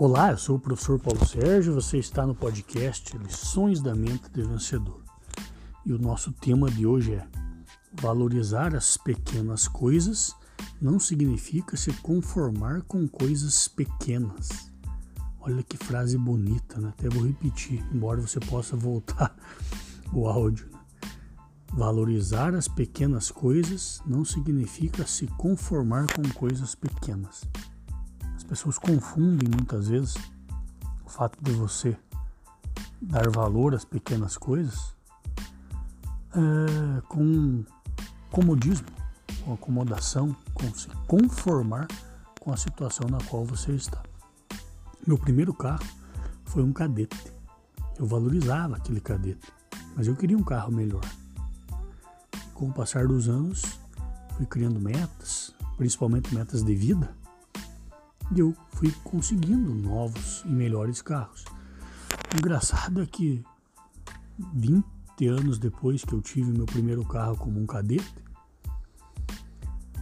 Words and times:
Olá, 0.00 0.30
eu 0.30 0.38
sou 0.38 0.54
o 0.54 0.60
professor 0.60 0.96
Paulo 1.00 1.26
Sérgio, 1.26 1.74
você 1.74 1.98
está 1.98 2.24
no 2.24 2.32
podcast 2.32 3.18
Lições 3.18 3.80
da 3.80 3.96
Mente 3.96 4.30
de 4.32 4.44
Vencedor. 4.44 5.02
E 5.84 5.92
o 5.92 5.98
nosso 5.98 6.30
tema 6.30 6.70
de 6.70 6.86
hoje 6.86 7.14
é 7.14 7.26
valorizar 8.00 8.76
as 8.76 8.96
pequenas 8.96 9.66
coisas 9.66 10.36
não 10.80 11.00
significa 11.00 11.76
se 11.76 11.92
conformar 11.94 12.82
com 12.82 13.08
coisas 13.08 13.66
pequenas. 13.66 14.70
Olha 15.40 15.64
que 15.64 15.76
frase 15.76 16.16
bonita, 16.16 16.80
né? 16.80 16.90
Até 16.90 17.08
vou 17.08 17.26
repetir, 17.26 17.84
embora 17.92 18.20
você 18.20 18.38
possa 18.38 18.76
voltar 18.76 19.34
o 20.14 20.28
áudio. 20.28 20.68
Né? 20.70 20.78
Valorizar 21.72 22.54
as 22.54 22.68
pequenas 22.68 23.32
coisas 23.32 24.00
não 24.06 24.24
significa 24.24 25.04
se 25.04 25.26
conformar 25.26 26.06
com 26.14 26.22
coisas 26.34 26.76
pequenas 26.76 27.42
pessoas 28.48 28.78
confundem 28.78 29.46
muitas 29.46 29.88
vezes 29.88 30.16
o 31.04 31.10
fato 31.10 31.38
de 31.42 31.52
você 31.52 31.94
dar 33.00 33.28
valor 33.28 33.74
às 33.74 33.84
pequenas 33.84 34.38
coisas 34.38 34.96
é, 36.32 37.00
com 37.02 37.62
comodismo, 38.30 38.86
com 39.44 39.52
acomodação, 39.52 40.34
com 40.54 40.72
se 40.74 40.88
conformar 41.06 41.86
com 42.40 42.50
a 42.50 42.56
situação 42.56 43.06
na 43.08 43.18
qual 43.24 43.44
você 43.44 43.72
está. 43.72 44.02
Meu 45.06 45.18
primeiro 45.18 45.52
carro 45.52 45.84
foi 46.46 46.62
um 46.62 46.72
cadete. 46.72 47.32
Eu 47.98 48.06
valorizava 48.06 48.76
aquele 48.76 49.00
cadete, 49.00 49.52
mas 49.94 50.06
eu 50.06 50.16
queria 50.16 50.36
um 50.36 50.42
carro 50.42 50.72
melhor. 50.72 51.04
Com 52.54 52.68
o 52.68 52.72
passar 52.72 53.06
dos 53.06 53.28
anos, 53.28 53.62
fui 54.36 54.46
criando 54.46 54.80
metas, 54.80 55.54
principalmente 55.76 56.34
metas 56.34 56.62
de 56.62 56.74
vida, 56.74 57.14
e 58.34 58.40
eu 58.40 58.54
fui 58.70 58.90
conseguindo 59.04 59.74
novos 59.74 60.42
e 60.44 60.48
melhores 60.48 61.00
carros. 61.02 61.44
O 62.34 62.38
engraçado 62.38 63.02
é 63.02 63.06
que 63.06 63.42
20 64.54 64.84
anos 65.28 65.58
depois 65.58 66.04
que 66.04 66.12
eu 66.12 66.20
tive 66.20 66.52
meu 66.52 66.66
primeiro 66.66 67.04
carro 67.04 67.36
como 67.36 67.60
um 67.60 67.66
cadete, 67.66 68.14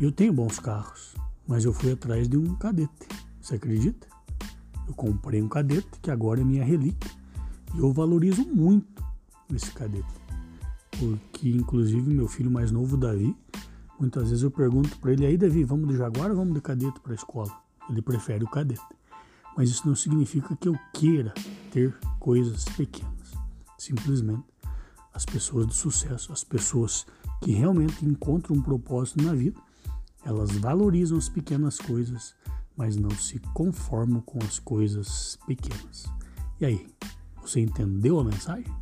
eu 0.00 0.12
tenho 0.12 0.32
bons 0.32 0.58
carros, 0.58 1.14
mas 1.46 1.64
eu 1.64 1.72
fui 1.72 1.92
atrás 1.92 2.28
de 2.28 2.36
um 2.36 2.54
cadete. 2.56 3.08
Você 3.40 3.56
acredita? 3.56 4.06
Eu 4.86 4.94
comprei 4.94 5.42
um 5.42 5.48
cadete 5.48 5.88
que 6.00 6.10
agora 6.10 6.40
é 6.40 6.44
minha 6.44 6.64
relíquia 6.64 7.10
e 7.74 7.78
eu 7.78 7.92
valorizo 7.92 8.44
muito 8.44 9.04
esse 9.54 9.70
cadete. 9.72 10.06
Porque, 10.98 11.48
inclusive, 11.48 12.12
meu 12.12 12.26
filho 12.26 12.50
mais 12.50 12.70
novo, 12.70 12.96
Davi, 12.96 13.36
muitas 13.98 14.28
vezes 14.28 14.42
eu 14.42 14.50
pergunto 14.50 14.98
para 14.98 15.12
ele: 15.12 15.26
aí, 15.26 15.36
Davi, 15.36 15.64
vamos 15.64 15.88
de 15.88 15.96
Jaguar 15.96 16.30
ou 16.30 16.36
vamos 16.36 16.54
de 16.54 16.60
cadete 16.60 16.98
para 17.00 17.12
a 17.12 17.14
escola? 17.14 17.67
Ele 17.88 18.02
prefere 18.02 18.44
o 18.44 18.50
cadete. 18.50 18.82
Mas 19.56 19.70
isso 19.70 19.86
não 19.86 19.96
significa 19.96 20.56
que 20.56 20.68
eu 20.68 20.78
queira 20.92 21.34
ter 21.70 21.96
coisas 22.20 22.64
pequenas. 22.64 23.32
Simplesmente 23.76 24.44
as 25.12 25.24
pessoas 25.24 25.66
de 25.66 25.74
sucesso, 25.74 26.32
as 26.32 26.44
pessoas 26.44 27.06
que 27.42 27.50
realmente 27.52 28.04
encontram 28.04 28.56
um 28.56 28.62
propósito 28.62 29.22
na 29.22 29.34
vida, 29.34 29.60
elas 30.24 30.52
valorizam 30.52 31.18
as 31.18 31.28
pequenas 31.28 31.78
coisas, 31.78 32.34
mas 32.76 32.96
não 32.96 33.10
se 33.10 33.38
conformam 33.54 34.20
com 34.20 34.38
as 34.44 34.58
coisas 34.58 35.38
pequenas. 35.46 36.06
E 36.60 36.66
aí, 36.66 36.86
você 37.40 37.60
entendeu 37.60 38.20
a 38.20 38.24
mensagem? 38.24 38.72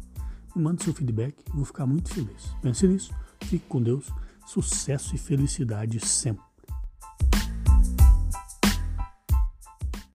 Me 0.54 0.62
manda 0.62 0.82
seu 0.82 0.92
feedback, 0.92 1.36
vou 1.54 1.64
ficar 1.64 1.86
muito 1.86 2.12
feliz. 2.12 2.50
Pense 2.60 2.86
nisso, 2.86 3.14
fique 3.42 3.66
com 3.66 3.82
Deus, 3.82 4.10
sucesso 4.46 5.14
e 5.14 5.18
felicidade 5.18 6.04
sempre. 6.04 6.44